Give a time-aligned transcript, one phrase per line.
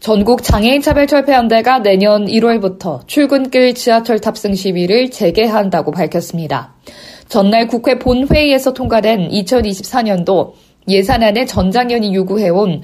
[0.00, 6.74] 전국 장애인 차별 철폐연대가 내년 1월부터 출근길 지하철 탑승 시위를 재개한다고 밝혔습니다.
[7.28, 10.52] 전날 국회 본회의에서 통과된 2024년도
[10.88, 12.82] 예산안에 전장현이 요구해온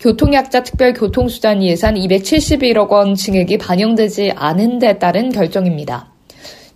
[0.00, 6.10] 교통약자 특별교통수단 예산 271억 원 증액이 반영되지 않은 데 따른 결정입니다.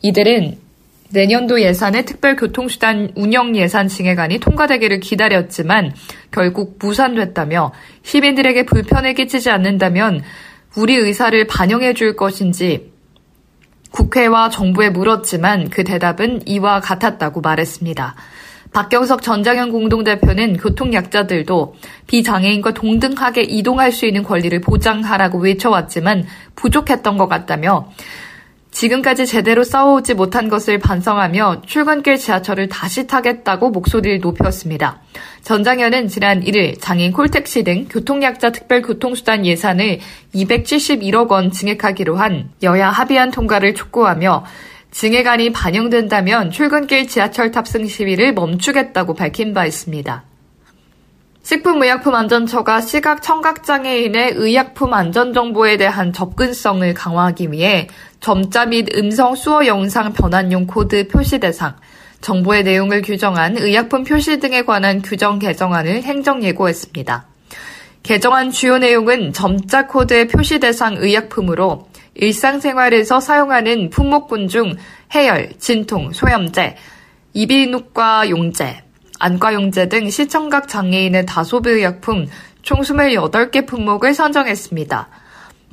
[0.03, 0.59] 이들은
[1.13, 5.95] 내년도 예산의 특별교통수단 운영 예산 증액안이 통과되기를 기다렸지만
[6.31, 10.23] 결국 무산됐다며 시민들에게 불편을 끼치지 않는다면
[10.77, 12.93] 우리 의사를 반영해 줄 것인지
[13.91, 18.15] 국회와 정부에 물었지만 그 대답은 이와 같았다고 말했습니다.
[18.73, 21.75] 박경석 전장현 공동대표는 교통약자들도
[22.07, 26.25] 비장애인과 동등하게 이동할 수 있는 권리를 보장하라고 외쳐왔지만
[26.57, 27.91] 부족했던 것 같다며
[28.73, 35.01] 지금까지 제대로 싸워오지 못한 것을 반성하며 출근길 지하철을 다시 타겠다고 목소리를 높였습니다.
[35.43, 40.01] 전장연은 지난 1일 장애인 콜택시 등 교통약자 특별교통수단 예산을
[40.35, 44.45] 271억 원 증액하기로 한 여야 합의안 통과를 촉구하며
[44.91, 50.32] 증액안이 반영된다면 출근길 지하철 탑승 시위를 멈추겠다고 밝힌 바 있습니다.
[51.53, 57.89] 식품의약품안전처가 시각 청각장애인의 의약품 안전 정보에 대한 접근성을 강화하기 위해
[58.21, 61.75] 점자 및 음성 수어 영상 변환용 코드 표시 대상,
[62.23, 67.27] 정보의 내용을 규정한 의약품 표시 등에 관한 규정 개정안을 행정 예고했습니다.
[68.03, 74.77] 개정안 주요 내용은 점자 코드의 표시 대상 의약품으로 일상생활에서 사용하는 품목군 중
[75.15, 76.77] 해열, 진통, 소염제,
[77.35, 78.85] 이비인후과 용제,
[79.23, 82.27] 안과용제 등 시청각 장애인의 다소비 의약품
[82.63, 85.09] 총 28개 품목을 선정했습니다.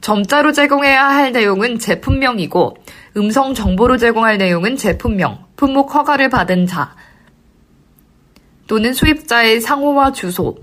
[0.02, 2.78] 점자로 제공해야 할 내용은 제품명이고
[3.18, 6.96] 음성 정보로 제공할 내용은 제품명, 품목 허가를 받은 자
[8.68, 10.60] 또는 수입자의 상호와 주소,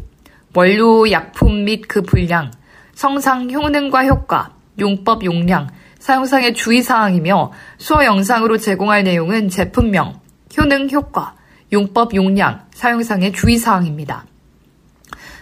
[0.54, 2.52] 원료 약품 및 그 분량,
[2.94, 5.66] 성상 효능과 효과, 용법 용량,
[5.98, 10.20] 사용상의 주의사항이며 수어 영상으로 제공할 내용은 제품명,
[10.56, 11.34] 효능 효과,
[11.72, 14.24] 용법 용량, 사용상의 주의사항입니다.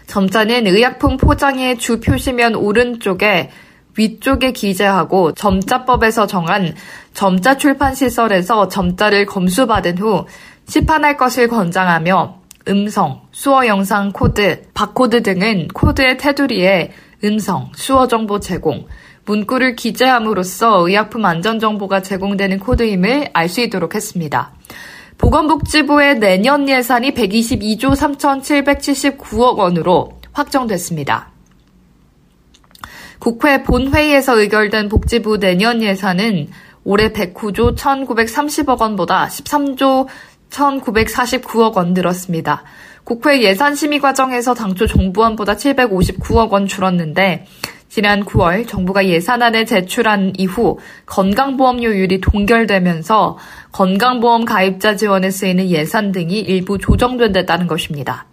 [0.07, 3.51] 점자는 의약품 포장의 주 표시면 오른쪽에
[3.97, 6.75] 위쪽에 기재하고 점자법에서 정한
[7.13, 10.27] 점자 출판 시설에서 점자를 검수받은 후
[10.67, 16.93] 시판할 것을 권장하며 음성, 수어 영상 코드, 바코드 등은 코드의 테두리에
[17.23, 18.87] 음성, 수어 정보 제공,
[19.27, 24.53] 문구를 기재함으로써 의약품 안전 정보가 제공되는 코드임을 알 수 있도록 했습니다.
[25.19, 31.31] 보건복지부의 내년 예산이 122조 3,779억 원으로 확정됐습니다.
[33.19, 36.49] 국회 본회의에서 의결된 복지부 내년 예산은
[36.85, 40.07] 올해 109조 1,930억 원보다 13조
[40.51, 42.65] 1,949억 원 늘었습니다.
[43.05, 47.47] 국회 예산 심의 과정에서 당초 정부안보다 759억 원 줄었는데
[47.94, 53.38] 지난 9월 정부가 예산안을 제출한 이후 건강보험료율이 동결되면서
[53.71, 58.27] 건강보험 가입자 지원에 쓰이는 예산 등이 일부 조정된다는 것입니다.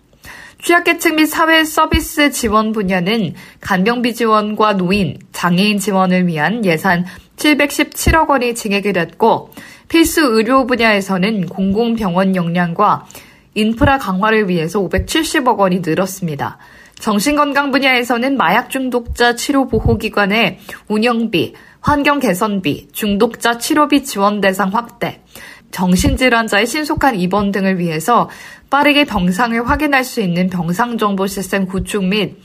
[0.64, 7.06] 취약계층 및 사회 서비스 지원 분야는 간병비 지원과 노인, 장애인 지원을 위한 예산
[7.36, 9.52] 717억 원이 증액이 됐고
[9.90, 13.06] 필수 의료 분야에서는 공공병원 역량과
[13.54, 16.58] 인프라 강화를 위해서 570억 원이 늘었습니다.
[17.00, 25.24] 정신건강 분야에서는 마약 중독자 치료 보호기관의 운영비, 환경 개선비, 중독자 치료비 지원 대상 확대,
[25.72, 28.30] 정신질환자의 신속한 입원 등을 위해서
[28.70, 32.38] 빠르게 병상을 확인할 수 있는 병상정보 시스템 구축 및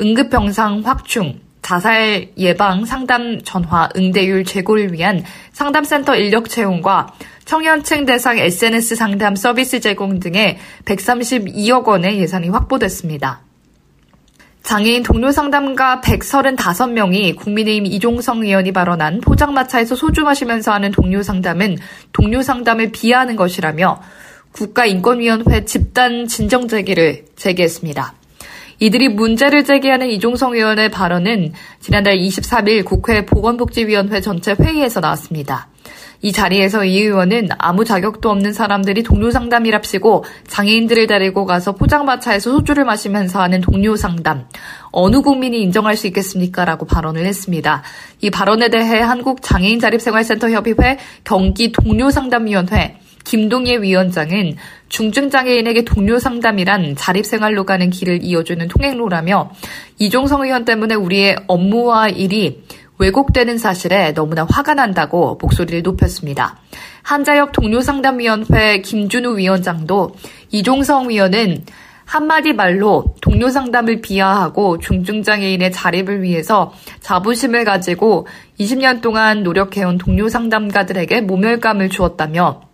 [0.00, 7.12] 응급병상 확충, 자살 예방 상담 전화 응대율 제고를 위한 상담센터 인력 채용과
[7.44, 10.56] 청년층 대상 SNS 상담 서비스 제공 등의
[10.86, 13.42] 132억 원의 예산이 확보됐습니다.
[14.62, 21.76] 장애인 동료 상담가 135명이 국민의힘 이종성 의원이 발언한 포장마차에서 소주 마시면서 하는 동료 상담은
[22.14, 24.00] 동료 상담을 비하하는 것이라며
[24.52, 28.17] 국가인권위원회 집단 진정 제기를 제기했습니다.
[28.80, 35.68] 이들이 문제를 제기하는 이종성 의원의 발언은 지난달 23일 국회 보건복지위원회 전체 회의에서 나왔습니다.
[36.20, 42.84] 이 자리에서 이 의원은 아무 자격도 없는 사람들이 동료 상담이랍시고 장애인들을 데리고 가서 포장마차에서 소주를
[42.84, 44.48] 마시면서 하는 동료 상담.
[44.90, 46.64] 어느 국민이 인정할 수 있겠습니까?
[46.64, 47.82] 라고 발언을 했습니다.
[48.20, 52.98] 이 발언에 대해 한국장애인자립생활센터협의회 경기 동료 상담위원회
[53.28, 54.56] 김동예 위원장은
[54.88, 59.50] 중증장애인에게 동료 상담이란 자립생활로 가는 길을 이어주는 통행로라며
[59.98, 62.64] 이종성 의원 때문에 우리의 업무와 일이
[62.96, 66.58] 왜곡되는 사실에 너무나 화가 난다고 목소리를 높였습니다.
[67.02, 70.14] 한자협 동료상담위원회 김준우 위원장도
[70.50, 71.66] 이종성 위원은
[72.06, 78.26] 한마디 말로 동료 상담을 비하하고 중증장애인의 자립을 위해서 자부심을 가지고
[78.58, 82.67] 20년 동안 노력해온 동료 상담가들에게 모멸감을 주었다며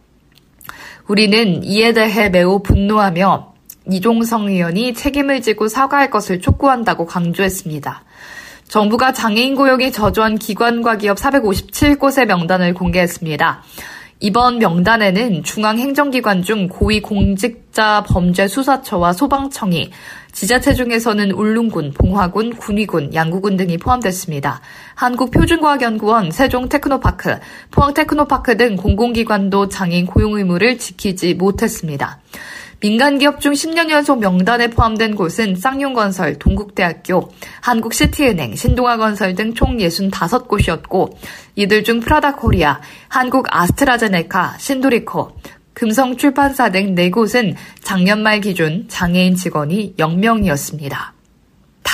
[1.06, 3.52] 우리는 이에 대해 매우 분노하며
[3.90, 8.04] 이종성 의원이 책임을 지고 사과할 것을 촉구한다고 강조했습니다.
[8.68, 13.62] 정부가 장애인 고용이 저조한 기관과 기업 457곳의 명단을 공개했습니다.
[14.20, 19.90] 이번 명단에는 중앙행정기관 중 고위공직자 범죄수사처와 소방청이,
[20.32, 24.61] 지자체 중에서는 울릉군, 봉화군, 군위군, 양구군 등이 포함됐습니다.
[24.94, 27.38] 한국표준과학연구원, 세종테크노파크,
[27.70, 32.20] 포항테크노파크 등 공공기관도 장애인 고용 의무를 지키지 못했습니다.
[32.84, 37.31] 민간 기업 중 10년 연속 명단에 포함된 곳은 쌍용건설, 동국대학교,
[37.62, 41.16] 한국씨티은행, 신동아건설 등 총 65곳이었고
[41.54, 45.32] 이들 중 프라다 코리아, 한국 아스트라제네카, 신도리코,
[45.72, 51.13] 금성출판사 등 4곳은 작년 말 기준 장애인 직원이 0명이었습니다.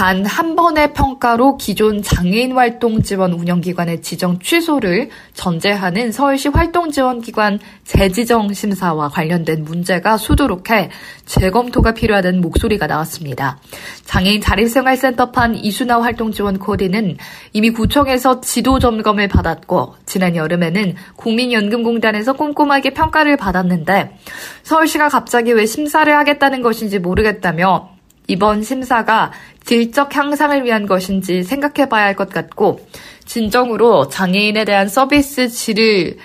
[0.00, 6.91] 단 한 번의 평가로 기존 장애인 활동 지원 운영 기관의 지정 취소를 전제하는 서울시 활동
[6.91, 10.88] 지원 기관 재지정 심사와 관련된 문제가 수두룩해
[11.26, 13.58] 재검토가 필요하다는 목소리가 나왔습니다.
[14.06, 17.19] 장애인 자립생활센터판 이수나 활동 지원 코디는
[17.52, 24.17] 이미 구청에서 지도 점검을 받았고 지난 여름에는 국민연금공단에서 꼼꼼하게 평가를 받았는데
[24.62, 27.89] 서울시가 갑자기 왜 심사를 하겠다는 것인지 모르겠다며
[28.30, 29.32] 이번 심사가
[29.64, 32.80] 질적 향상을 위한 것인지 생각해 봐야 할 것 같고,
[33.24, 36.16] 진정으로 장애인에 대한 서비스 질을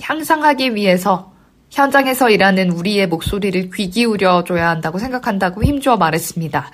[0.00, 1.32] 향상하기 위해서
[1.70, 6.70] 현장에서 일하는 우리의 목소리를 귀 기울여 줘야 한다고 생각한다고 힘주어 말했습니다.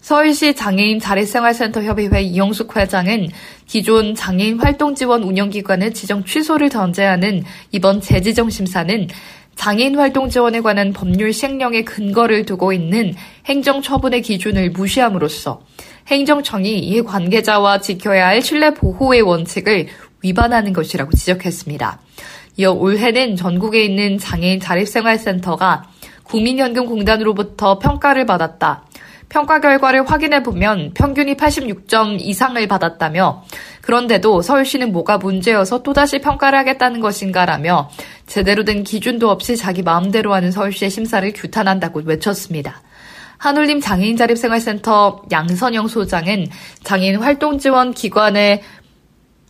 [0.00, 3.28] 서울시 장애인 자립생활센터 협의회 이영숙 회장은
[3.66, 9.06] 기존 장애인 활동 지원 운영기관의 지정 취소를 전제하는 이번 재지정 심사는
[9.54, 13.14] 장애인 활동 지원에 관한 법률 시행령의 근거를 두고 있는
[13.46, 15.62] 행정 처분의 기준을 무시함으로써
[16.08, 19.86] 행정청이 이해 관계자와 지켜야 할 신뢰 보호의 원칙을
[20.22, 22.00] 위반하는 것이라고 지적했습니다.
[22.58, 25.84] 이어 올해는 전국에 있는 장애인 자립생활센터가
[26.24, 28.84] 국민연금공단으로부터 평가를 받았다.
[29.32, 33.44] 평가 결과를 확인해 보면 평균이 86점 이상을 받았다며
[33.80, 37.88] 그런데도 서울시는 뭐가 문제여서 또다시 평가를 하겠다는 것인가라며
[38.26, 42.82] 제대로 된 기준도 없이 자기 마음대로 하는 서울시의 심사를 규탄한다고 외쳤습니다.
[43.38, 46.48] 한울림 장애인 자립생활센터 양선영 소장은
[46.84, 48.60] 장애인 활동 지원 기관의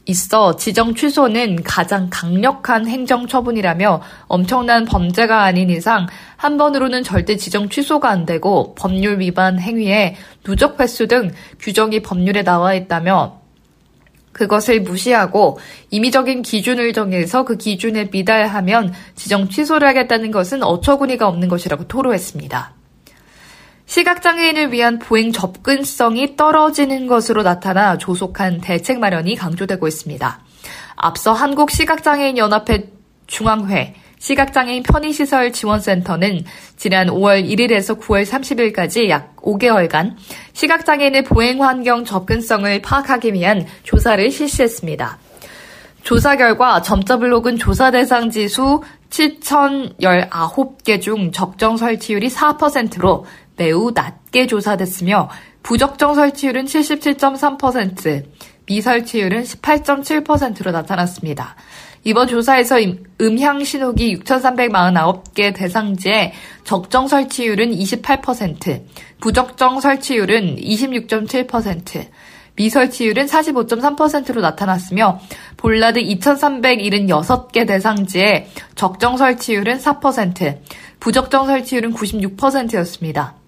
[0.06, 6.06] 있어 지정 취소는 가장 강력한 행정 처분이라며 엄청난 범죄가 아닌 이상
[6.42, 11.30] 한 번으로는 절대 지정 취소가 안 되고 법률 위반 행위에 누적 횟수 등
[11.60, 13.38] 규정이 법률에 나와 있다며
[14.32, 15.60] 그것을 무시하고
[15.90, 22.74] 임의적인 기준을 정해서 그 기준에 미달하면 지정 취소를 하겠다는 것은 어처구니가 없는 것이라고 토로했습니다.
[23.86, 30.40] 시각장애인을 위한 보행 접근성이 떨어지는 것으로 나타나 조속한 대책 마련이 강조되고 있습니다.
[30.96, 32.90] 앞서 한국시각장애인연합회
[33.28, 36.44] 중앙회 시각장애인 편의시설 지원센터는
[36.76, 40.14] 지난 5월 1일에서 9월 30일까지 약 5개월간
[40.52, 45.18] 시각장애인의 보행 환경 접근성을 파악하기 위한 조사를 실시했습니다.
[46.04, 55.30] 조사 결과 점자 블록은 조사 대상 지수 7,019개 중 적정 설치율이 4%로 매우 낮게 조사됐으며
[55.64, 58.24] 부적정 설치율은 77.3%,
[58.66, 61.56] 미설치율은 18.7%로 나타났습니다.
[62.04, 62.76] 이번 조사에서
[63.20, 66.32] 음향 신호기 6,349개 대상지의
[66.64, 68.82] 적정 설치율은 28%,
[69.20, 72.06] 부적정 설치율은 26.7%,
[72.56, 75.20] 미설치율은 45.3%로 나타났으며
[75.56, 80.58] 볼라드 2,376개 대상지의 적정 설치율은 4%,
[81.00, 83.41] 부적정 설치율은 96%였습니다.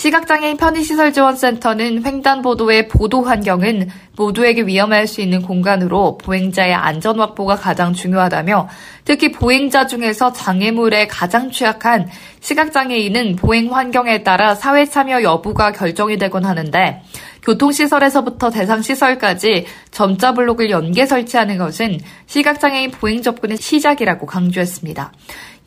[0.00, 8.70] 시각장애인 편의시설지원센터는 횡단보도의 보도 환경은 모두에게 위험할 수 있는 공간으로 보행자의 안전 확보가 가장 중요하다며
[9.04, 12.08] 특히 보행자 중에서 장애물에 가장 취약한
[12.40, 17.02] 시각장애인은 보행 환경에 따라 사회 참여 여부가 결정이 되곤 하는데
[17.42, 25.12] 교통시설에서부터 대상시설까지 점자 블록을 연계 설치하는 것은 시각장애인 보행 접근의 시작이라고 강조했습니다.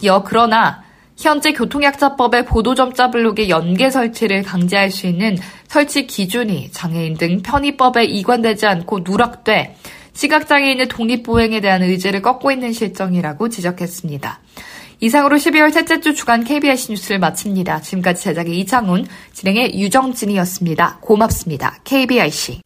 [0.01, 0.81] 이어 그러나
[1.17, 8.65] 현재 교통약자법의 보도점자 블록의 연계 설치를 강제할 수 있는 설치 기준이 장애인 등 편의법에 이관되지
[8.65, 9.75] 않고 누락돼
[10.13, 14.39] 시각장애인의 독립보행에 대한 의지를 꺾고 있는 실정이라고 지적했습니다.
[14.99, 17.81] 이상으로 12월 셋째 주 주간 KBS 뉴스를 마칩니다.
[17.81, 20.99] 지금까지 제작의 이창훈, 진행의 유정진이었습니다.
[21.01, 21.79] 고맙습니다.
[21.83, 22.61] KBIC.